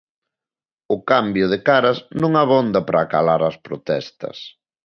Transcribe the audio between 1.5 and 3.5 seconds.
de caras non abonda para acalar